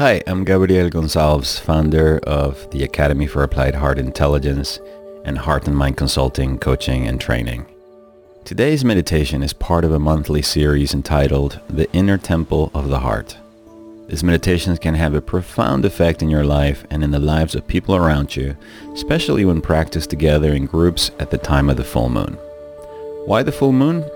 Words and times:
Hi, 0.00 0.22
I'm 0.26 0.44
Gabriel 0.44 0.88
Gonsalves, 0.88 1.60
founder 1.60 2.20
of 2.20 2.70
the 2.70 2.84
Academy 2.84 3.26
for 3.26 3.42
Applied 3.42 3.74
Heart 3.74 3.98
Intelligence 3.98 4.80
and 5.26 5.36
Heart 5.36 5.66
and 5.66 5.76
Mind 5.76 5.98
Consulting, 5.98 6.56
Coaching 6.56 7.06
and 7.06 7.20
Training. 7.20 7.66
Today's 8.46 8.82
meditation 8.82 9.42
is 9.42 9.52
part 9.52 9.84
of 9.84 9.92
a 9.92 9.98
monthly 9.98 10.40
series 10.40 10.94
entitled 10.94 11.60
The 11.68 11.92
Inner 11.92 12.16
Temple 12.16 12.70
of 12.72 12.88
the 12.88 13.00
Heart. 13.00 13.36
These 14.08 14.24
meditations 14.24 14.78
can 14.78 14.94
have 14.94 15.12
a 15.12 15.20
profound 15.20 15.84
effect 15.84 16.22
in 16.22 16.30
your 16.30 16.44
life 16.44 16.86
and 16.88 17.04
in 17.04 17.10
the 17.10 17.18
lives 17.18 17.54
of 17.54 17.68
people 17.68 17.94
around 17.94 18.34
you, 18.34 18.56
especially 18.94 19.44
when 19.44 19.60
practiced 19.60 20.08
together 20.08 20.54
in 20.54 20.64
groups 20.64 21.10
at 21.18 21.30
the 21.30 21.36
time 21.36 21.68
of 21.68 21.76
the 21.76 21.84
full 21.84 22.08
moon. 22.08 22.38
Why 23.26 23.42
the 23.42 23.52
full 23.52 23.72
moon? 23.72 24.10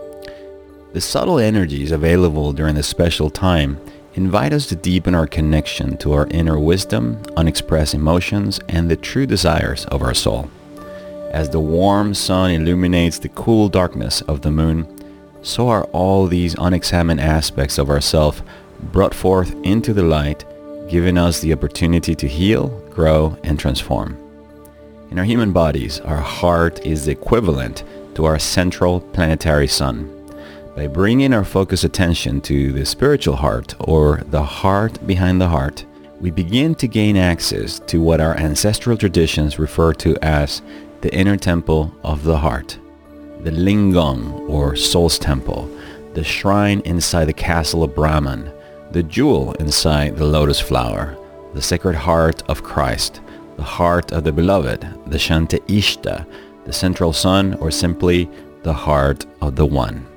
The 0.95 1.03
subtle 1.03 1.39
energies 1.39 1.93
available 1.93 2.55
during 2.55 2.75
this 2.75 2.89
special 2.89 3.29
time 3.29 3.79
invite 4.15 4.53
us 4.53 4.67
to 4.67 4.77
deepen 4.77 5.15
our 5.15 5.27
connection 5.27 5.97
to 5.99 6.13
our 6.13 6.27
inner 6.29 6.59
wisdom, 6.59 7.21
unexpressed 7.37 7.95
emotions, 7.95 8.61
and 8.69 8.89
the 8.89 8.97
true 8.97 9.27
desires 9.27 9.85
of 9.87 10.03
our 10.03 10.15
soul. 10.15 10.49
As 11.31 11.51
the 11.51 11.61
warm 11.61 12.15
sun 12.15 12.53
illuminates 12.53 13.19
the 13.19 13.29
cool 13.31 13.69
darkness 13.69 14.21
of 14.23 14.43
the 14.43 14.53
moon, 14.53 14.87
so 15.43 15.69
are 15.69 15.85
all 15.93 16.27
these 16.27 16.55
unexamined 16.59 17.21
aspects 17.21 17.77
of 17.77 17.91
ourself 17.91 18.43
brought 18.93 19.15
forth 19.15 19.53
into 19.65 19.93
the 19.93 20.03
light, 20.03 20.45
giving 20.89 21.19
us 21.19 21.41
the 21.41 21.53
opportunity 21.53 22.15
to 22.15 22.29
heal, 22.29 22.69
grow, 22.91 23.37
and 23.43 23.59
transform. 23.59 24.17
In 25.11 25.19
our 25.19 25.25
human 25.25 25.53
bodies, 25.53 26.01
our 26.01 26.21
heart 26.21 26.85
is 26.87 27.05
the 27.05 27.13
equivalent 27.13 27.83
to 28.15 28.25
our 28.25 28.39
central 28.39 29.01
planetary 29.01 29.67
sun. 29.67 30.14
By 30.77 30.89
bringing 30.89 31.33
our 31.33 31.45
focused 31.45 31.85
attention 31.85 32.41
to 32.43 32.73
the 32.73 32.85
spiritual 32.85 33.37
heart 33.37 33.77
or 33.79 34.23
the 34.31 34.43
heart 34.43 35.07
behind 35.07 35.41
the 35.41 35.49
heart, 35.49 35.85
we 36.21 36.33
begin 36.33 36.75
to 36.77 36.89
gain 36.89 37.17
access 37.17 37.79
to 37.87 38.01
what 38.01 38.21
our 38.21 38.37
ancestral 38.37 38.97
traditions 38.97 39.61
refer 39.61 39.93
to 39.95 40.17
as 40.21 40.63
the 41.01 41.15
inner 41.15 41.37
temple 41.37 41.95
of 42.03 42.25
the 42.25 42.37
heart, 42.37 42.77
the 43.43 43.53
lingam 43.53 44.51
or 44.51 44.75
soul's 44.75 45.17
temple, 45.17 45.71
the 46.15 46.25
shrine 46.25 46.81
inside 46.81 47.27
the 47.27 47.33
castle 47.33 47.85
of 47.85 47.95
Brahman, 47.95 48.53
the 48.91 49.05
jewel 49.05 49.53
inside 49.61 50.17
the 50.17 50.27
lotus 50.27 50.59
flower, 50.59 51.17
the 51.55 51.63
sacred 51.63 51.95
heart 51.95 52.43
of 52.49 52.65
Christ, 52.65 53.21
the 53.57 53.63
heart 53.63 54.11
of 54.11 54.25
the 54.25 54.33
beloved, 54.33 54.85
the 55.07 55.21
Shanta 55.21 55.59
Ishta, 55.69 56.27
the 56.65 56.73
central 56.73 57.13
sun, 57.13 57.55
or 57.55 57.71
simply 57.71 58.29
the 58.65 58.73
heart 58.73 59.25
of 59.41 59.55
the 59.55 59.67
one. 59.67 60.09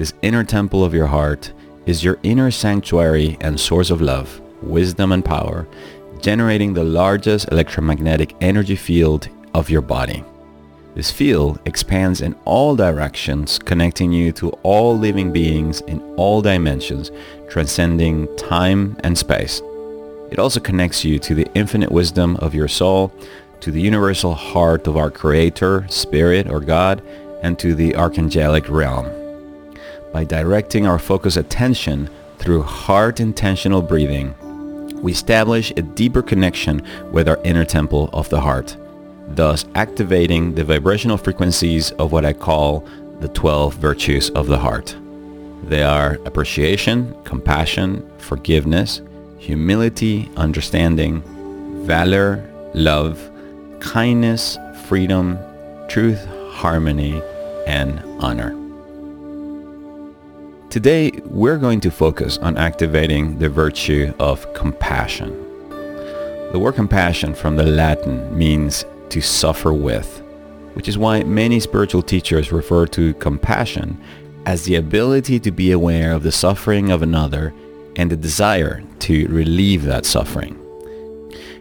This 0.00 0.14
inner 0.22 0.44
temple 0.44 0.82
of 0.82 0.94
your 0.94 1.08
heart 1.08 1.52
is 1.84 2.02
your 2.02 2.18
inner 2.22 2.50
sanctuary 2.50 3.36
and 3.42 3.60
source 3.60 3.90
of 3.90 4.00
love, 4.00 4.40
wisdom 4.62 5.12
and 5.12 5.22
power, 5.22 5.68
generating 6.22 6.72
the 6.72 6.84
largest 6.84 7.52
electromagnetic 7.52 8.34
energy 8.40 8.76
field 8.76 9.28
of 9.52 9.68
your 9.68 9.82
body. 9.82 10.24
This 10.94 11.10
field 11.10 11.60
expands 11.66 12.22
in 12.22 12.34
all 12.46 12.76
directions, 12.76 13.58
connecting 13.58 14.10
you 14.10 14.32
to 14.40 14.48
all 14.62 14.96
living 14.96 15.34
beings 15.34 15.82
in 15.82 16.00
all 16.16 16.40
dimensions, 16.40 17.10
transcending 17.50 18.34
time 18.38 18.96
and 19.04 19.18
space. 19.18 19.60
It 20.30 20.38
also 20.38 20.60
connects 20.60 21.04
you 21.04 21.18
to 21.18 21.34
the 21.34 21.46
infinite 21.54 21.92
wisdom 21.92 22.36
of 22.36 22.54
your 22.54 22.68
soul, 22.68 23.12
to 23.60 23.70
the 23.70 23.82
universal 23.82 24.32
heart 24.32 24.86
of 24.86 24.96
our 24.96 25.10
Creator, 25.10 25.88
Spirit, 25.90 26.48
or 26.48 26.60
God, 26.60 27.02
and 27.42 27.58
to 27.58 27.74
the 27.74 27.92
archangelic 27.92 28.66
realm 28.70 29.19
by 30.12 30.24
directing 30.24 30.86
our 30.86 30.98
focused 30.98 31.36
attention 31.36 32.10
through 32.38 32.62
heart 32.62 33.20
intentional 33.20 33.82
breathing, 33.82 34.34
we 35.00 35.12
establish 35.12 35.70
a 35.76 35.82
deeper 35.82 36.22
connection 36.22 36.86
with 37.10 37.28
our 37.28 37.40
inner 37.44 37.64
temple 37.64 38.10
of 38.12 38.28
the 38.28 38.40
heart, 38.40 38.76
thus 39.28 39.64
activating 39.74 40.54
the 40.54 40.64
vibrational 40.64 41.16
frequencies 41.16 41.90
of 41.92 42.12
what 42.12 42.24
I 42.24 42.32
call 42.32 42.86
the 43.20 43.28
12 43.28 43.74
virtues 43.74 44.30
of 44.30 44.46
the 44.46 44.58
heart. 44.58 44.96
They 45.64 45.82
are 45.82 46.18
appreciation, 46.24 47.14
compassion, 47.24 48.10
forgiveness, 48.18 49.02
humility, 49.38 50.30
understanding, 50.36 51.22
valor, 51.86 52.46
love, 52.74 53.30
kindness, 53.80 54.58
freedom, 54.86 55.38
truth, 55.88 56.24
harmony, 56.50 57.22
and 57.66 58.00
honor. 58.22 58.59
Today, 60.70 61.10
we're 61.24 61.58
going 61.58 61.80
to 61.80 61.90
focus 61.90 62.38
on 62.38 62.56
activating 62.56 63.40
the 63.40 63.48
virtue 63.48 64.14
of 64.20 64.54
compassion. 64.54 65.32
The 66.52 66.60
word 66.60 66.76
compassion 66.76 67.34
from 67.34 67.56
the 67.56 67.66
Latin 67.66 68.38
means 68.38 68.84
to 69.08 69.20
suffer 69.20 69.72
with, 69.72 70.22
which 70.74 70.86
is 70.86 70.96
why 70.96 71.24
many 71.24 71.58
spiritual 71.58 72.02
teachers 72.02 72.52
refer 72.52 72.86
to 72.86 73.14
compassion 73.14 74.00
as 74.46 74.62
the 74.62 74.76
ability 74.76 75.40
to 75.40 75.50
be 75.50 75.72
aware 75.72 76.12
of 76.12 76.22
the 76.22 76.30
suffering 76.30 76.92
of 76.92 77.02
another 77.02 77.52
and 77.96 78.08
the 78.08 78.16
desire 78.16 78.80
to 79.00 79.26
relieve 79.26 79.82
that 79.82 80.06
suffering. 80.06 80.56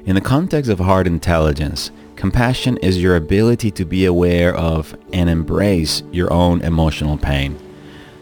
In 0.05 0.13
the 0.13 0.21
context 0.21 0.69
of 0.69 0.77
heart 0.77 1.07
intelligence, 1.07 1.89
compassion 2.15 2.77
is 2.77 3.01
your 3.01 3.15
ability 3.15 3.71
to 3.71 3.85
be 3.85 4.05
aware 4.05 4.53
of 4.53 4.95
and 5.11 5.31
embrace 5.31 6.03
your 6.11 6.31
own 6.31 6.61
emotional 6.61 7.17
pain 7.17 7.59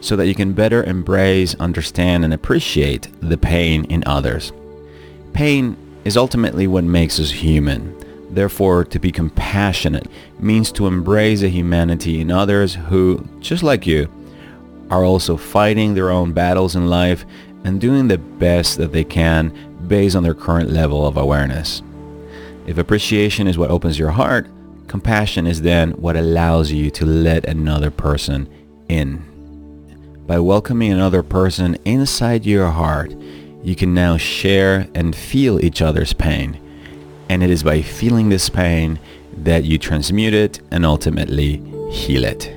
so 0.01 0.15
that 0.15 0.27
you 0.27 0.35
can 0.35 0.53
better 0.53 0.83
embrace, 0.83 1.55
understand, 1.55 2.23
and 2.23 2.33
appreciate 2.33 3.07
the 3.21 3.37
pain 3.37 3.85
in 3.85 4.03
others. 4.05 4.51
Pain 5.33 5.75
is 6.05 6.17
ultimately 6.17 6.67
what 6.67 6.83
makes 6.83 7.19
us 7.19 7.31
human. 7.31 7.95
Therefore, 8.29 8.83
to 8.85 8.99
be 8.99 9.11
compassionate 9.11 10.07
means 10.39 10.71
to 10.73 10.87
embrace 10.87 11.41
the 11.41 11.49
humanity 11.49 12.21
in 12.21 12.31
others 12.31 12.75
who, 12.75 13.27
just 13.39 13.63
like 13.63 13.87
you, 13.87 14.09
are 14.89 15.03
also 15.03 15.37
fighting 15.37 15.93
their 15.93 16.09
own 16.09 16.33
battles 16.33 16.75
in 16.75 16.87
life 16.87 17.25
and 17.63 17.81
doing 17.81 18.07
the 18.07 18.17
best 18.17 18.77
that 18.77 18.91
they 18.91 19.03
can 19.03 19.51
based 19.87 20.15
on 20.15 20.23
their 20.23 20.33
current 20.33 20.69
level 20.69 21.05
of 21.05 21.17
awareness. 21.17 21.81
If 22.65 22.77
appreciation 22.77 23.47
is 23.47 23.57
what 23.57 23.69
opens 23.69 23.97
your 23.97 24.11
heart, 24.11 24.47
compassion 24.87 25.47
is 25.47 25.61
then 25.61 25.91
what 25.91 26.15
allows 26.15 26.71
you 26.71 26.89
to 26.91 27.05
let 27.05 27.45
another 27.45 27.91
person 27.91 28.49
in. 28.89 29.36
By 30.27 30.39
welcoming 30.39 30.91
another 30.91 31.23
person 31.23 31.77
inside 31.85 32.45
your 32.45 32.67
heart, 32.67 33.15
you 33.63 33.77
can 33.77 33.93
now 33.93 34.17
share 34.17 34.89
and 34.93 35.15
feel 35.15 35.63
each 35.63 35.81
other's 35.81 36.11
pain. 36.11 36.59
And 37.29 37.41
it 37.41 37.49
is 37.49 37.63
by 37.63 37.81
feeling 37.81 38.27
this 38.27 38.49
pain 38.49 38.99
that 39.37 39.63
you 39.63 39.77
transmute 39.77 40.33
it 40.33 40.59
and 40.69 40.85
ultimately 40.85 41.63
heal 41.91 42.25
it. 42.25 42.53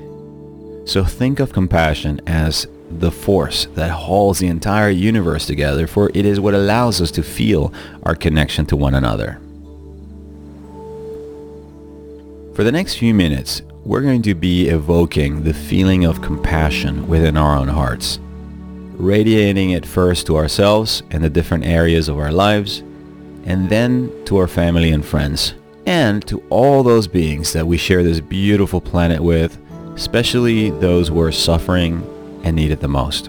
So 0.85 1.05
think 1.05 1.39
of 1.39 1.53
compassion 1.53 2.21
as 2.27 2.67
the 2.91 3.13
force 3.13 3.67
that 3.77 3.93
holds 3.93 4.41
the 4.41 4.49
entire 4.49 4.91
universe 4.91 5.47
together, 5.47 5.87
for 5.87 6.11
it 6.13 6.27
is 6.27 6.41
what 6.41 6.55
allows 6.55 7.01
us 7.01 7.13
to 7.13 7.23
feel 7.23 7.73
our 8.03 8.17
connection 8.17 8.67
to 8.67 8.77
one 8.77 8.97
another. 8.97 9.39
For 12.57 12.65
the 12.65 12.73
next 12.73 12.97
few 12.97 13.15
minutes, 13.15 13.63
we're 13.91 14.03
going 14.03 14.23
to 14.23 14.37
be 14.37 14.69
evoking 14.69 15.43
the 15.43 15.53
feeling 15.53 16.05
of 16.05 16.23
compassion 16.23 17.09
within 17.09 17.37
our 17.37 17.59
own 17.59 17.67
hearts, 17.67 18.21
radiating 18.93 19.71
it 19.71 19.85
first 19.85 20.29
to 20.29 20.37
ourselves 20.37 21.03
and 21.11 21.25
the 21.25 21.29
different 21.29 21.67
areas 21.67 22.09
of 22.09 22.17
our 22.17 22.31
lives, 22.31 22.85
and 23.47 23.69
then 23.69 24.09
to 24.25 24.37
our 24.37 24.47
family 24.47 24.93
and 24.93 25.05
friends, 25.05 25.55
and 25.87 26.25
to 26.25 26.41
all 26.51 26.85
those 26.85 27.09
beings 27.09 27.53
that 27.53 27.67
we 27.67 27.77
share 27.77 28.05
this 28.05 28.21
beautiful 28.21 28.81
planet 28.81 29.21
with, 29.21 29.59
especially 29.97 30.71
those 30.71 31.09
who 31.09 31.21
are 31.21 31.33
suffering 31.33 32.01
and 32.45 32.55
need 32.55 32.71
it 32.71 32.79
the 32.79 32.87
most. 32.87 33.29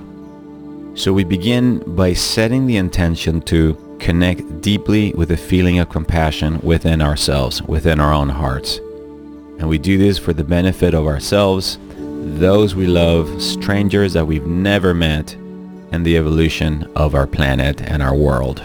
So 0.94 1.12
we 1.12 1.24
begin 1.24 1.80
by 1.96 2.14
setting 2.14 2.68
the 2.68 2.78
intention 2.78 3.42
to 3.46 3.98
connect 4.00 4.62
deeply 4.62 5.12
with 5.14 5.30
the 5.30 5.38
feeling 5.38 5.80
of 5.80 5.90
compassion 5.90 6.60
within 6.62 7.02
ourselves, 7.02 7.64
within 7.64 8.00
our 8.00 8.14
own 8.14 8.30
hearts. 8.30 8.80
And 9.62 9.70
we 9.70 9.78
do 9.78 10.00
this 10.00 10.18
for 10.18 10.34
the 10.34 10.44
benefit 10.44 10.96
of 10.96 11.06
ourselves, 11.06 11.78
those 12.00 12.74
we 12.74 12.88
love, 12.88 13.40
strangers 13.40 14.14
that 14.14 14.26
we've 14.26 14.48
never 14.48 14.92
met, 14.96 15.36
and 15.92 16.04
the 16.04 16.18
evolution 16.18 16.92
of 16.96 17.14
our 17.14 17.28
planet 17.28 17.80
and 17.80 18.02
our 18.02 18.16
world. 18.16 18.64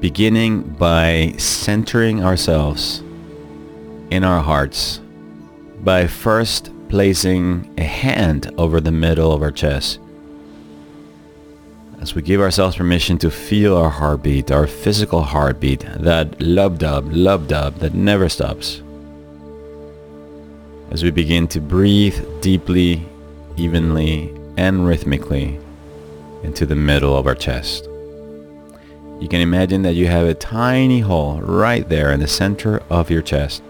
Beginning 0.00 0.62
by 0.62 1.34
centering 1.38 2.24
ourselves 2.24 2.98
in 4.10 4.24
our 4.24 4.40
hearts 4.40 4.98
by 5.84 6.08
first 6.08 6.71
placing 6.92 7.72
a 7.78 7.82
hand 7.84 8.52
over 8.58 8.78
the 8.78 8.92
middle 8.92 9.32
of 9.32 9.40
our 9.40 9.50
chest. 9.50 9.98
as 12.02 12.14
we 12.14 12.20
give 12.20 12.38
ourselves 12.38 12.76
permission 12.76 13.16
to 13.16 13.30
feel 13.30 13.74
our 13.78 13.88
heartbeat, 13.88 14.50
our 14.50 14.66
physical 14.66 15.22
heartbeat, 15.22 15.86
that 16.00 16.38
lub-dub, 16.42 17.10
lub-dub 17.10 17.76
that 17.76 17.94
never 17.94 18.28
stops. 18.28 18.82
As 20.90 21.02
we 21.02 21.10
begin 21.10 21.48
to 21.48 21.60
breathe 21.60 22.18
deeply, 22.42 23.06
evenly, 23.56 24.30
and 24.58 24.86
rhythmically 24.86 25.58
into 26.42 26.66
the 26.66 26.76
middle 26.76 27.16
of 27.16 27.26
our 27.26 27.34
chest. 27.34 27.84
You 29.18 29.28
can 29.30 29.40
imagine 29.40 29.80
that 29.82 29.94
you 29.94 30.08
have 30.08 30.26
a 30.26 30.34
tiny 30.34 31.00
hole 31.00 31.40
right 31.40 31.88
there 31.88 32.12
in 32.12 32.20
the 32.20 32.28
center 32.28 32.82
of 32.90 33.10
your 33.10 33.22
chest 33.22 33.62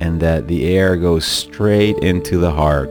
and 0.00 0.20
that 0.20 0.46
the 0.48 0.66
air 0.66 0.96
goes 0.96 1.24
straight 1.24 1.98
into 1.98 2.38
the 2.38 2.50
heart. 2.50 2.90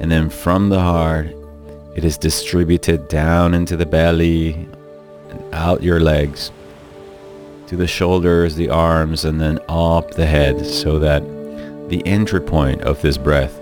And 0.00 0.10
then 0.10 0.30
from 0.30 0.68
the 0.68 0.80
heart, 0.80 1.28
it 1.96 2.04
is 2.04 2.16
distributed 2.16 3.08
down 3.08 3.54
into 3.54 3.76
the 3.76 3.86
belly 3.86 4.68
and 5.30 5.54
out 5.54 5.82
your 5.82 6.00
legs 6.00 6.50
to 7.66 7.76
the 7.76 7.86
shoulders, 7.86 8.54
the 8.54 8.70
arms, 8.70 9.24
and 9.24 9.40
then 9.40 9.58
up 9.68 10.12
the 10.12 10.26
head 10.26 10.64
so 10.64 10.98
that 10.98 11.22
the 11.88 12.02
entry 12.06 12.40
point 12.40 12.80
of 12.82 13.00
this 13.02 13.18
breath 13.18 13.60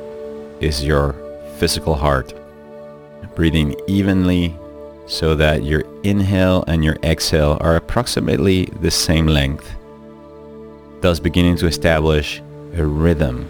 is 0.61 0.85
your 0.85 1.15
physical 1.57 1.95
heart. 1.95 2.33
Breathing 3.35 3.75
evenly 3.87 4.57
so 5.07 5.35
that 5.35 5.63
your 5.63 5.83
inhale 6.03 6.65
and 6.67 6.85
your 6.85 6.97
exhale 7.03 7.59
are 7.61 7.77
approximately 7.77 8.67
the 8.81 8.91
same 8.91 9.27
length, 9.27 9.75
thus 11.01 11.21
beginning 11.21 11.57
to 11.57 11.67
establish 11.67 12.43
a 12.75 12.85
rhythm. 12.85 13.49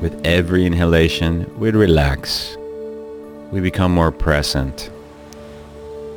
With 0.00 0.20
every 0.24 0.66
inhalation, 0.66 1.50
we 1.58 1.70
relax. 1.70 2.56
We 3.50 3.60
become 3.60 3.92
more 3.92 4.12
present. 4.12 4.90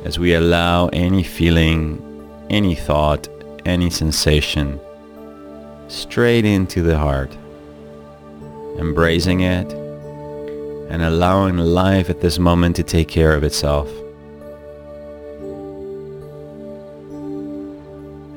As 0.04 0.18
we 0.18 0.34
allow 0.34 0.88
any 0.88 1.22
feeling, 1.22 2.00
any 2.50 2.74
thought, 2.74 3.28
any 3.64 3.90
sensation 3.90 4.80
straight 5.88 6.44
into 6.44 6.82
the 6.82 6.96
heart, 6.96 7.36
embracing 8.80 9.40
it 9.40 9.70
and 10.90 11.02
allowing 11.02 11.56
life 11.56 12.10
at 12.10 12.20
this 12.20 12.38
moment 12.38 12.74
to 12.76 12.82
take 12.82 13.06
care 13.06 13.34
of 13.34 13.44
itself. 13.44 13.88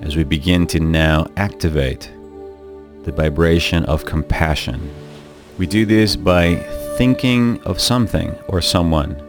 As 0.03 0.15
we 0.15 0.23
begin 0.23 0.67
to 0.67 0.79
now 0.79 1.25
activate 1.37 2.11
the 3.03 3.11
vibration 3.11 3.85
of 3.85 4.05
compassion 4.05 4.91
we 5.57 5.67
do 5.67 5.85
this 5.85 6.15
by 6.15 6.55
thinking 6.97 7.61
of 7.63 7.79
something 7.79 8.35
or 8.47 8.59
someone 8.59 9.21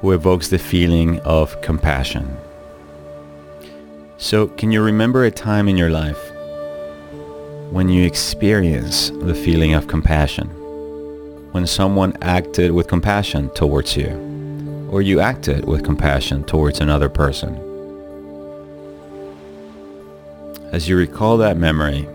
who 0.00 0.10
evokes 0.10 0.48
the 0.48 0.58
feeling 0.58 1.20
of 1.20 1.60
compassion. 1.62 2.36
So 4.16 4.48
can 4.48 4.72
you 4.72 4.82
remember 4.82 5.24
a 5.24 5.30
time 5.30 5.68
in 5.68 5.76
your 5.76 5.90
life 5.90 6.27
when 7.70 7.90
you 7.90 8.06
experience 8.06 9.10
the 9.10 9.34
feeling 9.34 9.74
of 9.74 9.88
compassion? 9.88 10.48
When 11.52 11.66
someone 11.66 12.16
acted 12.22 12.72
with 12.72 12.88
compassion 12.88 13.50
towards 13.50 13.94
you 13.94 14.08
or 14.90 15.02
you 15.02 15.20
acted 15.20 15.66
with 15.66 15.84
compassion 15.84 16.44
towards 16.44 16.80
another 16.80 17.10
person. 17.10 17.54
As 20.72 20.88
you 20.88 20.96
recall 20.96 21.36
that 21.38 21.58
memory, 21.58 22.06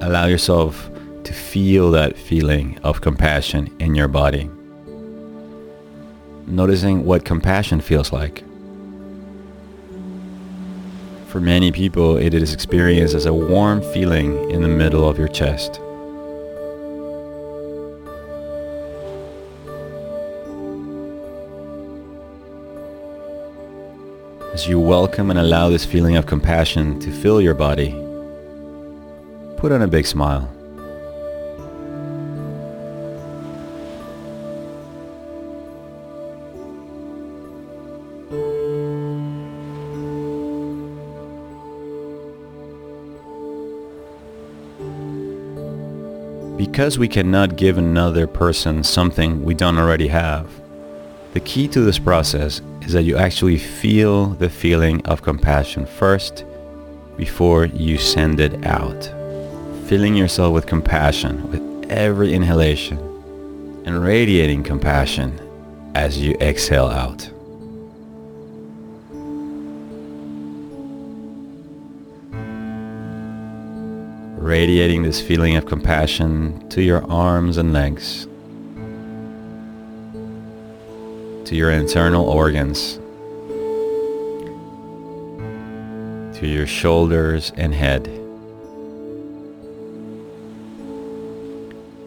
allow 0.00 0.24
yourself 0.24 0.90
to 1.24 1.32
feel 1.34 1.90
that 1.90 2.16
feeling 2.16 2.78
of 2.82 3.02
compassion 3.02 3.74
in 3.78 3.94
your 3.94 4.08
body. 4.08 4.50
Noticing 6.46 7.04
what 7.04 7.26
compassion 7.26 7.82
feels 7.82 8.10
like. 8.10 8.42
For 11.32 11.40
many 11.40 11.72
people, 11.72 12.18
it 12.18 12.34
is 12.34 12.52
experienced 12.52 13.14
as 13.14 13.24
a 13.24 13.32
warm 13.32 13.80
feeling 13.94 14.50
in 14.50 14.60
the 14.60 14.68
middle 14.68 15.08
of 15.08 15.16
your 15.16 15.28
chest. 15.28 15.80
As 24.52 24.68
you 24.68 24.78
welcome 24.78 25.30
and 25.30 25.38
allow 25.38 25.70
this 25.70 25.86
feeling 25.86 26.16
of 26.16 26.26
compassion 26.26 27.00
to 27.00 27.10
fill 27.10 27.40
your 27.40 27.54
body, 27.54 27.92
put 29.56 29.72
on 29.72 29.80
a 29.80 29.88
big 29.88 30.04
smile. 30.04 30.52
Because 46.72 46.98
we 46.98 47.06
cannot 47.06 47.56
give 47.56 47.76
another 47.76 48.26
person 48.26 48.82
something 48.82 49.44
we 49.44 49.52
don't 49.52 49.76
already 49.76 50.08
have, 50.08 50.48
the 51.34 51.40
key 51.40 51.68
to 51.68 51.82
this 51.82 51.98
process 51.98 52.62
is 52.80 52.94
that 52.94 53.02
you 53.02 53.18
actually 53.18 53.58
feel 53.58 54.28
the 54.28 54.48
feeling 54.48 55.04
of 55.04 55.20
compassion 55.20 55.84
first 55.84 56.46
before 57.18 57.66
you 57.66 57.98
send 57.98 58.40
it 58.40 58.64
out. 58.64 59.04
Filling 59.84 60.14
yourself 60.14 60.54
with 60.54 60.64
compassion 60.64 61.46
with 61.50 61.90
every 61.90 62.32
inhalation 62.32 62.96
and 63.84 64.02
radiating 64.02 64.62
compassion 64.62 65.38
as 65.94 66.18
you 66.22 66.32
exhale 66.40 66.86
out. 66.86 67.30
Radiating 74.52 75.02
this 75.02 75.18
feeling 75.18 75.56
of 75.56 75.64
compassion 75.64 76.68
to 76.68 76.82
your 76.82 77.02
arms 77.10 77.56
and 77.56 77.72
legs, 77.72 78.26
to 81.46 81.56
your 81.56 81.70
internal 81.70 82.26
organs, 82.28 82.96
to 86.38 86.46
your 86.46 86.66
shoulders 86.66 87.50
and 87.56 87.72
head. 87.72 88.06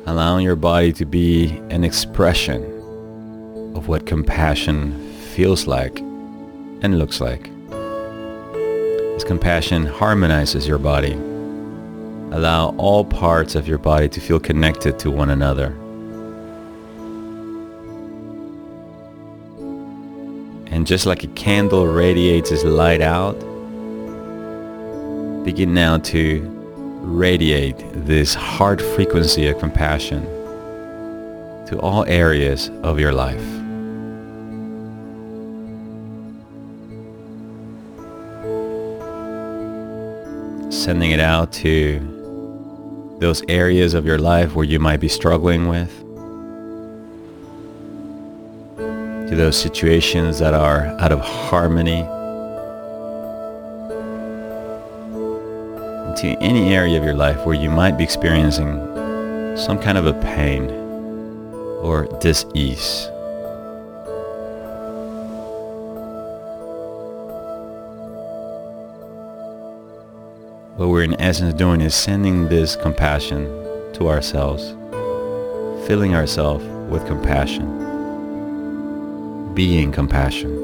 Allowing 0.06 0.46
your 0.46 0.56
body 0.56 0.94
to 0.94 1.04
be 1.04 1.48
an 1.72 1.84
expression 1.84 2.62
of 3.76 3.88
what 3.88 4.06
compassion 4.06 5.12
feels 5.34 5.66
like 5.66 5.98
and 6.84 7.00
looks 7.00 7.20
like. 7.20 7.50
As 9.16 9.24
compassion 9.24 9.88
harmonizes 9.88 10.68
your 10.68 10.78
body 10.78 11.20
Allow 12.36 12.76
all 12.76 13.06
parts 13.06 13.56
of 13.56 13.66
your 13.66 13.78
body 13.78 14.10
to 14.10 14.20
feel 14.20 14.42
connected 14.42 15.00
to 15.00 15.10
one 15.10 15.30
another. 15.30 15.68
And 20.70 20.86
just 20.86 21.06
like 21.06 21.24
a 21.24 21.28
candle 21.28 21.88
radiates 21.88 22.52
its 22.52 22.66
light 22.66 23.00
out, 23.00 23.40
begin 25.46 25.74
now 25.74 26.00
to 26.00 26.42
radiate 27.04 27.82
this 27.94 28.34
heart 28.34 28.82
frequency 28.82 29.48
of 29.48 29.58
compassion 29.58 30.26
to 31.68 31.80
all 31.80 32.04
areas 32.04 32.70
of 32.84 33.00
your 33.00 33.14
life. 33.14 33.40
Sending 40.70 41.12
it 41.12 41.22
out 41.22 41.54
to 41.54 42.15
those 43.20 43.44
areas 43.48 43.94
of 43.94 44.06
your 44.06 44.18
life 44.20 44.56
where 44.56 44.66
you 44.66 44.80
might 44.80 45.00
be 45.00 45.08
struggling 45.08 45.68
with, 45.68 45.90
to 49.30 49.36
those 49.36 49.58
situations 49.58 50.40
that 50.40 50.54
are 50.54 50.88
out 51.00 51.12
of 51.12 51.20
harmony, 51.20 52.04
to 56.16 56.38
any 56.42 56.74
area 56.74 56.98
of 56.98 57.04
your 57.04 57.14
life 57.14 57.46
where 57.46 57.56
you 57.56 57.70
might 57.70 57.98
be 57.98 58.04
experiencing 58.04 58.78
some 59.58 59.80
kind 59.80 59.98
of 59.98 60.06
a 60.08 60.14
pain 60.14 60.70
or 61.82 62.08
dis-ease. 62.20 63.10
what 70.76 70.90
we're 70.90 71.04
in 71.04 71.20
essence 71.22 71.54
doing 71.54 71.80
is 71.80 71.96
sending 71.96 72.50
this 72.50 72.76
compassion 72.76 73.46
to 73.94 74.10
ourselves, 74.10 74.76
filling 75.88 76.14
ourselves 76.14 76.66
with 76.92 77.06
compassion, 77.08 77.66
being 79.54 79.92
compassion. 79.92 80.64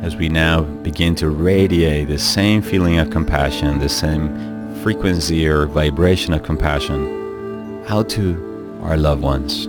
as 0.00 0.16
we 0.16 0.28
now 0.30 0.62
begin 0.62 1.14
to 1.14 1.28
radiate 1.28 2.08
the 2.08 2.16
same 2.16 2.62
feeling 2.62 2.98
of 2.98 3.10
compassion, 3.10 3.78
the 3.78 3.88
same 3.88 4.74
frequency 4.76 5.46
or 5.46 5.66
vibration 5.66 6.32
of 6.32 6.42
compassion 6.42 7.17
out 7.88 8.08
to 8.10 8.80
our 8.82 8.98
loved 8.98 9.22
ones, 9.22 9.66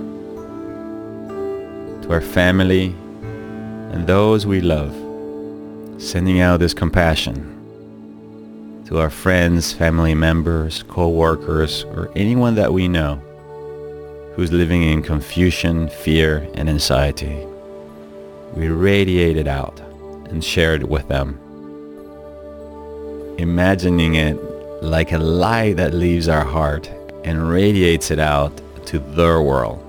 to 2.03 2.11
our 2.11 2.19
family, 2.19 2.93
and 3.93 4.05
those 4.07 4.45
we 4.45 4.59
love, 4.59 4.93
sending 6.01 6.41
out 6.41 6.59
this 6.59 6.73
compassion 6.73 7.55
to 8.88 8.99
our 8.99 9.09
friends, 9.09 9.71
family 9.71 10.13
members, 10.13 10.83
co-workers, 10.83 11.85
or 11.85 12.11
anyone 12.15 12.55
that 12.55 12.73
we 12.73 12.89
know 12.89 13.15
who's 14.35 14.51
living 14.51 14.83
in 14.83 15.01
confusion, 15.01 15.88
fear, 15.88 16.45
and 16.55 16.69
anxiety. 16.69 17.45
We 18.53 18.67
radiate 18.67 19.38
it 19.38 19.47
out 19.47 19.79
and 20.29 20.43
share 20.43 20.75
it 20.75 20.89
with 20.89 21.07
them. 21.07 21.39
Imagining 23.38 24.15
it 24.15 24.33
like 24.83 25.13
a 25.13 25.19
light 25.19 25.77
that 25.77 25.93
leaves 25.93 26.27
our 26.27 26.43
heart 26.43 26.89
and 27.23 27.49
radiates 27.49 28.11
it 28.11 28.19
out 28.19 28.61
to 28.88 28.99
their 28.99 29.41
world. 29.41 29.85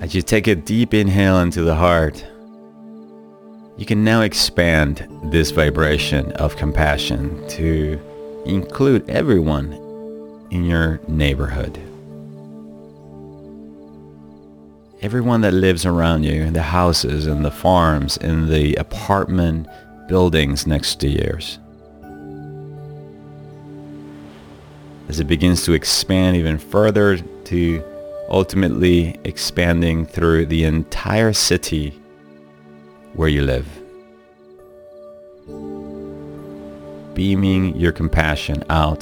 As 0.00 0.14
you 0.14 0.20
take 0.20 0.46
a 0.46 0.54
deep 0.54 0.92
inhale 0.92 1.38
into 1.40 1.62
the 1.62 1.74
heart, 1.74 2.26
you 3.76 3.84
can 3.84 4.04
now 4.04 4.20
expand 4.20 5.08
this 5.24 5.50
vibration 5.50 6.30
of 6.32 6.56
compassion 6.56 7.46
to 7.48 8.00
include 8.46 9.08
everyone 9.10 9.72
in 10.52 10.64
your 10.64 11.00
neighborhood. 11.08 11.76
Everyone 15.02 15.40
that 15.40 15.52
lives 15.52 15.84
around 15.84 16.22
you, 16.22 16.50
the 16.50 16.62
houses 16.62 17.26
and 17.26 17.44
the 17.44 17.50
farms, 17.50 18.16
in 18.18 18.48
the 18.48 18.76
apartment 18.76 19.66
buildings 20.06 20.66
next 20.68 21.00
to 21.00 21.08
yours. 21.08 21.58
As 25.08 25.18
it 25.18 25.26
begins 25.26 25.64
to 25.64 25.72
expand 25.72 26.36
even 26.36 26.58
further 26.58 27.18
to 27.18 27.84
ultimately 28.30 29.18
expanding 29.24 30.06
through 30.06 30.46
the 30.46 30.64
entire 30.64 31.32
city 31.32 32.00
where 33.14 33.28
you 33.28 33.42
live. 33.42 33.66
Beaming 37.14 37.76
your 37.76 37.92
compassion 37.92 38.64
out 38.70 39.00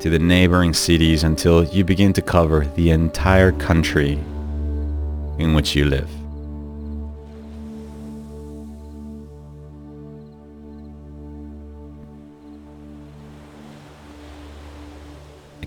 to 0.00 0.10
the 0.10 0.18
neighboring 0.18 0.74
cities 0.74 1.24
until 1.24 1.64
you 1.64 1.84
begin 1.84 2.12
to 2.12 2.22
cover 2.22 2.66
the 2.76 2.90
entire 2.90 3.52
country 3.52 4.12
in 5.38 5.54
which 5.54 5.74
you 5.74 5.84
live. 5.84 6.08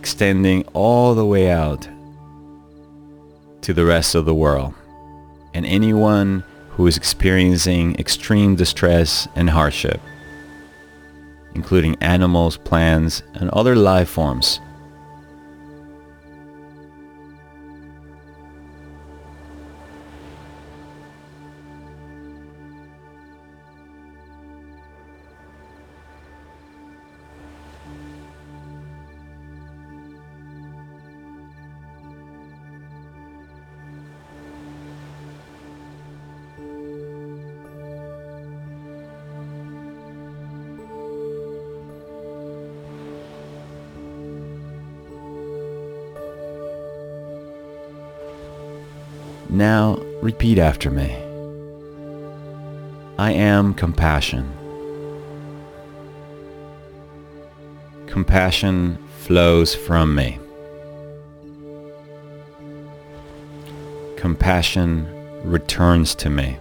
extending 0.02 0.64
all 0.74 1.14
the 1.14 1.26
way 1.26 1.50
out 1.50 1.88
to 3.62 3.72
the 3.72 3.86
rest 3.86 4.16
of 4.16 4.26
the 4.26 4.34
world. 4.34 4.74
And 5.54 5.66
anyone 5.66 6.44
who 6.72 6.88
is 6.88 6.98
experiencing 6.98 7.96
extreme 8.00 8.56
distress 8.56 9.28
and 9.36 9.50
hardship, 9.50 10.00
including 11.54 11.96
animals, 12.02 12.58
plants, 12.58 13.22
and 13.34 13.50
other 13.50 13.76
life 13.76 14.10
forms 14.10 14.62
Now 49.62 49.98
repeat 50.24 50.58
after 50.58 50.90
me. 50.90 51.16
I 53.20 53.32
am 53.32 53.76
compassion. 53.76 54.52
Compassion 58.08 58.98
flows 59.20 59.76
from 59.76 60.16
me. 60.16 60.40
Compassion 64.18 65.08
returns 65.44 66.16
to 66.16 66.32
me. 66.32 66.58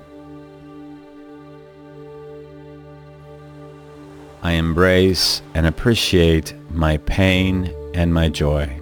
I 4.42 4.52
embrace 4.52 5.40
and 5.54 5.66
appreciate 5.66 6.52
my 6.70 6.98
pain 6.98 7.74
and 7.94 8.12
my 8.12 8.28
joy. 8.28 8.79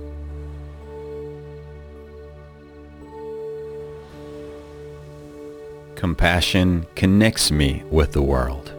Compassion 5.99 6.87
connects 6.95 7.51
me 7.51 7.83
with 7.91 8.13
the 8.13 8.23
world. 8.23 8.73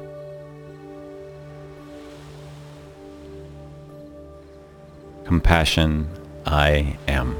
Compassion, 5.25 6.07
I 6.45 6.97
am. 7.09 7.35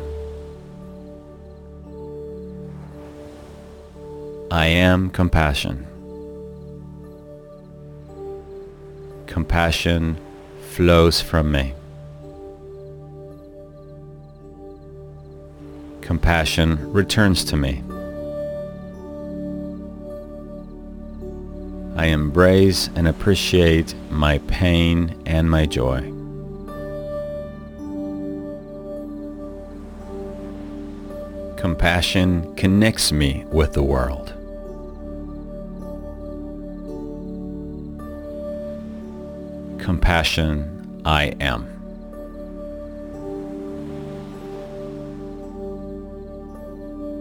I 4.51 4.65
am 4.65 5.09
compassion. 5.11 5.87
Compassion 9.27 10.17
flows 10.71 11.21
from 11.21 11.53
me. 11.53 11.73
Compassion 16.01 16.91
returns 16.91 17.45
to 17.45 17.55
me. 17.55 17.81
I 21.99 22.05
embrace 22.05 22.89
and 22.95 23.09
appreciate 23.09 23.93
my 24.09 24.37
pain 24.47 25.21
and 25.25 25.51
my 25.51 25.65
joy. 25.65 25.99
Compassion 31.57 32.55
connects 32.55 33.11
me 33.11 33.43
with 33.51 33.73
the 33.73 33.83
world. 33.83 34.29
Compassion, 39.83 41.01
I 41.03 41.35
am. 41.41 41.67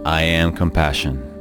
I 0.06 0.22
am 0.22 0.52
compassion. 0.54 1.37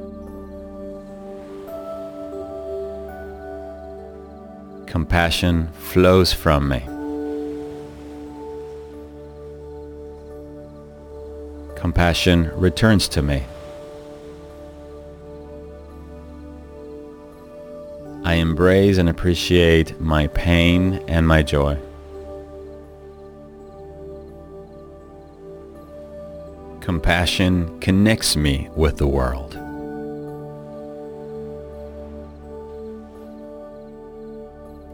Compassion 4.97 5.67
flows 5.73 6.33
from 6.33 6.67
me. 6.67 6.81
Compassion 11.75 12.49
returns 12.55 13.07
to 13.07 13.21
me. 13.21 13.43
I 18.23 18.33
embrace 18.47 18.97
and 18.97 19.07
appreciate 19.07 20.01
my 20.01 20.25
pain 20.29 20.95
and 21.07 21.27
my 21.27 21.43
joy. 21.43 21.77
Compassion 26.81 27.79
connects 27.81 28.35
me 28.35 28.67
with 28.75 28.97
the 28.97 29.05
world. 29.05 29.66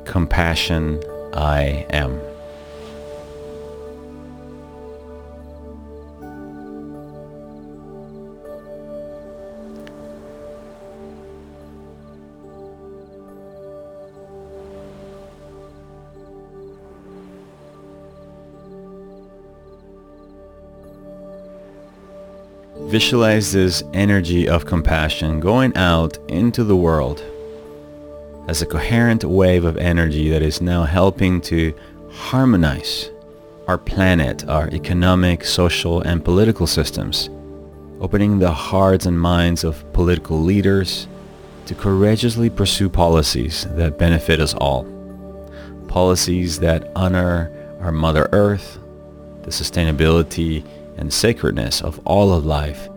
compassion 0.05 1.01
I 1.33 1.86
am. 1.89 2.19
Visualize 22.89 23.51
this 23.53 23.81
energy 23.93 24.48
of 24.48 24.67
compassion 24.67 25.39
going 25.39 25.75
out 25.75 26.17
into 26.29 26.63
the 26.63 26.75
world 26.75 27.24
as 28.47 28.62
a 28.62 28.65
coherent 28.65 29.23
wave 29.23 29.63
of 29.63 29.77
energy 29.77 30.29
that 30.29 30.41
is 30.41 30.62
now 30.62 30.83
helping 30.83 31.39
to 31.41 31.73
harmonize 32.12 33.09
our 33.67 33.77
planet, 33.77 34.47
our 34.50 34.67
economic, 34.69 35.45
social, 35.45 36.01
and 36.01 36.25
political 36.25 36.67
systems, 36.67 37.29
opening 38.01 38.39
the 38.39 38.51
hearts 38.51 39.05
and 39.05 39.19
minds 39.19 39.63
of 39.63 39.91
political 39.93 40.39
leaders 40.41 41.07
to 41.65 41.73
courageously 41.73 42.50
pursue 42.50 42.89
policies 42.89 43.65
that 43.75 43.97
benefit 43.97 44.41
us 44.41 44.53
all. 44.55 44.83
Policies 45.88 46.59
that 46.59 46.91
honor 46.95 47.50
our 47.79 47.91
Mother 47.93 48.27
Earth, 48.33 48.79
the 49.43 49.51
sustainability 49.51 50.65
and 50.97 51.12
sacredness 51.12 51.81
of 51.81 52.00
all 52.05 52.33
of 52.33 52.45
life, 52.45 52.89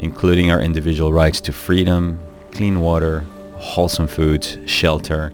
including 0.00 0.50
our 0.50 0.60
individual 0.60 1.12
rights 1.12 1.40
to 1.42 1.52
freedom, 1.52 2.18
clean 2.50 2.80
water, 2.80 3.24
wholesome 3.58 4.06
foods, 4.06 4.56
shelter, 4.66 5.32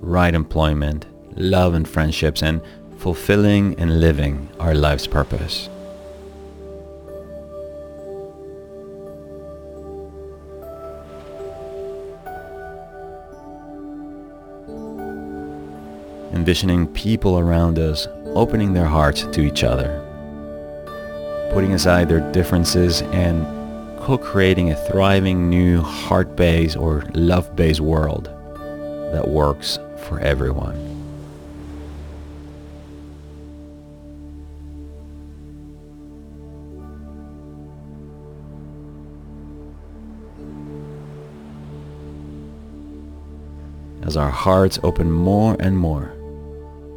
right 0.00 0.34
employment, 0.34 1.06
love 1.36 1.74
and 1.74 1.88
friendships, 1.88 2.42
and 2.42 2.60
fulfilling 2.98 3.78
and 3.78 4.00
living 4.00 4.48
our 4.58 4.74
life's 4.74 5.06
purpose. 5.06 5.68
Envisioning 16.32 16.86
people 16.88 17.38
around 17.38 17.78
us 17.78 18.06
opening 18.26 18.72
their 18.72 18.86
hearts 18.86 19.24
to 19.32 19.40
each 19.40 19.64
other, 19.64 20.02
putting 21.52 21.72
aside 21.72 22.08
their 22.08 22.20
differences 22.32 23.02
and 23.02 23.55
co-creating 24.06 24.70
a 24.70 24.76
thriving 24.86 25.50
new 25.50 25.82
heart-based 25.82 26.76
or 26.76 27.04
love-based 27.14 27.80
world 27.80 28.26
that 29.10 29.26
works 29.26 29.80
for 30.04 30.20
everyone. 30.20 30.76
As 44.04 44.16
our 44.16 44.30
hearts 44.30 44.78
open 44.84 45.10
more 45.10 45.56
and 45.58 45.76
more, 45.76 46.12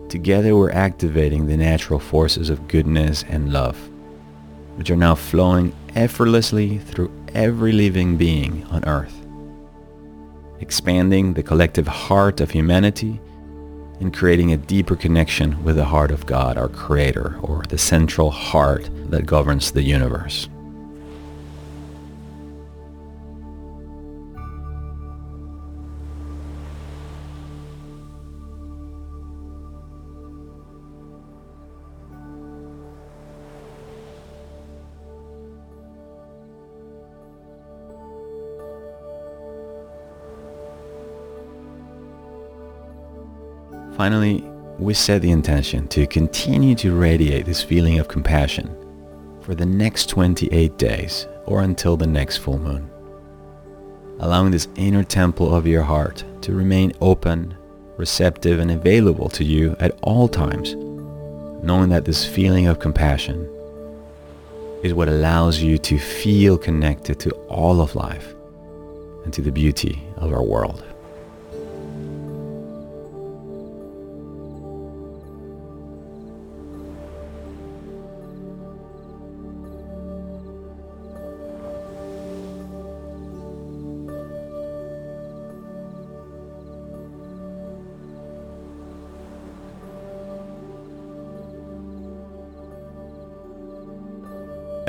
together 0.09 0.55
we're 0.55 0.69
activating 0.69 1.47
the 1.47 1.57
natural 1.57 1.97
forces 1.97 2.51
of 2.51 2.67
goodness 2.67 3.25
and 3.27 3.51
love 3.51 3.88
which 4.75 4.89
are 4.89 4.95
now 4.95 5.15
flowing 5.15 5.73
effortlessly 5.95 6.77
through 6.77 7.11
every 7.33 7.71
living 7.71 8.17
being 8.17 8.63
on 8.65 8.83
earth, 8.85 9.25
expanding 10.59 11.33
the 11.33 11.43
collective 11.43 11.87
heart 11.87 12.41
of 12.41 12.51
humanity 12.51 13.19
and 13.99 14.13
creating 14.13 14.53
a 14.53 14.57
deeper 14.57 14.95
connection 14.95 15.63
with 15.63 15.75
the 15.75 15.85
heart 15.85 16.11
of 16.11 16.25
God, 16.25 16.57
our 16.57 16.69
creator, 16.69 17.37
or 17.41 17.63
the 17.69 17.77
central 17.77 18.31
heart 18.31 18.89
that 19.09 19.25
governs 19.25 19.71
the 19.71 19.83
universe. 19.83 20.47
Finally, 43.99 44.41
we 44.77 44.93
set 44.93 45.21
the 45.21 45.29
intention 45.29 45.85
to 45.89 46.07
continue 46.07 46.73
to 46.73 46.97
radiate 46.97 47.45
this 47.45 47.61
feeling 47.61 47.99
of 47.99 48.07
compassion 48.07 48.73
for 49.41 49.53
the 49.53 49.65
next 49.65 50.07
28 50.07 50.77
days 50.77 51.27
or 51.45 51.63
until 51.63 51.97
the 51.97 52.07
next 52.07 52.37
full 52.37 52.57
moon. 52.57 52.89
Allowing 54.21 54.51
this 54.51 54.69
inner 54.77 55.03
temple 55.03 55.53
of 55.53 55.67
your 55.67 55.83
heart 55.83 56.23
to 56.43 56.53
remain 56.53 56.93
open, 57.01 57.53
receptive, 57.97 58.59
and 58.59 58.71
available 58.71 59.27
to 59.27 59.43
you 59.43 59.75
at 59.81 59.99
all 60.01 60.29
times, 60.29 60.75
knowing 61.61 61.89
that 61.89 62.05
this 62.05 62.25
feeling 62.25 62.67
of 62.67 62.79
compassion 62.79 63.43
is 64.81 64.93
what 64.93 65.09
allows 65.09 65.59
you 65.59 65.77
to 65.77 65.99
feel 65.99 66.57
connected 66.57 67.19
to 67.19 67.31
all 67.49 67.81
of 67.81 67.95
life 67.95 68.33
and 69.25 69.33
to 69.33 69.41
the 69.41 69.51
beauty 69.51 70.01
of 70.15 70.31
our 70.31 70.41
world. 70.41 70.88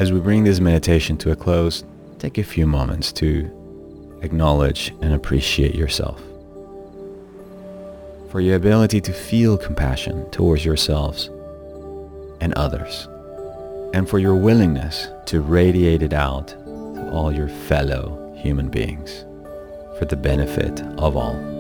As 0.00 0.10
we 0.10 0.18
bring 0.18 0.44
this 0.44 0.60
meditation 0.60 1.18
to 1.18 1.30
a 1.30 1.36
close, 1.36 1.84
take 2.18 2.38
a 2.38 2.42
few 2.42 2.66
moments 2.66 3.12
to 3.12 3.50
acknowledge 4.22 4.94
and 5.02 5.12
appreciate 5.12 5.74
yourself. 5.74 6.22
For 8.30 8.40
your 8.40 8.56
ability 8.56 9.02
to 9.02 9.12
feel 9.12 9.58
compassion 9.58 10.30
towards 10.30 10.64
yourselves 10.64 11.28
and 12.40 12.54
others. 12.54 13.08
And 13.92 14.08
for 14.08 14.18
your 14.18 14.36
willingness 14.36 15.06
to 15.26 15.42
radiate 15.42 16.02
it 16.02 16.14
out 16.14 16.48
to 16.48 17.10
all 17.12 17.30
your 17.30 17.48
fellow 17.48 18.34
human 18.38 18.70
beings 18.70 19.26
for 19.98 20.06
the 20.06 20.16
benefit 20.16 20.80
of 20.96 21.14
all. 21.14 21.59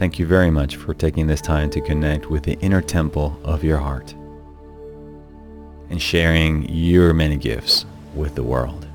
Thank 0.00 0.18
you 0.18 0.24
very 0.24 0.50
much 0.50 0.76
for 0.76 0.94
taking 0.94 1.26
this 1.26 1.42
time 1.42 1.68
to 1.72 1.80
connect 1.82 2.30
with 2.30 2.44
the 2.44 2.58
inner 2.60 2.80
temple 2.80 3.38
of 3.44 3.62
your 3.62 3.76
heart 3.76 4.14
and 5.90 6.00
sharing 6.00 6.66
your 6.70 7.12
many 7.12 7.36
gifts 7.36 7.84
with 8.14 8.34
the 8.34 8.42
world. 8.42 8.88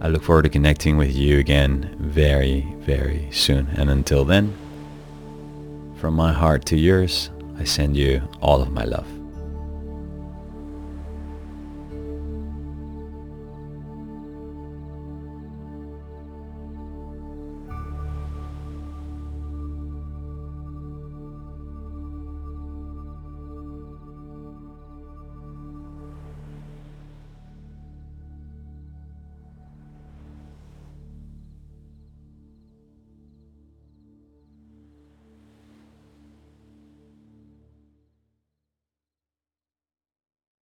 I 0.00 0.08
look 0.08 0.24
forward 0.24 0.42
to 0.42 0.48
connecting 0.48 0.96
with 0.96 1.14
you 1.14 1.38
again 1.38 1.94
very, 2.00 2.62
very 2.78 3.28
soon. 3.30 3.68
And 3.76 3.88
until 3.88 4.24
then, 4.24 4.52
from 6.00 6.14
my 6.14 6.32
heart 6.32 6.64
to 6.66 6.76
yours, 6.76 7.30
I 7.56 7.62
send 7.62 7.96
you 7.96 8.20
all 8.42 8.60
of 8.60 8.72
my 8.72 8.82
love. 8.82 9.06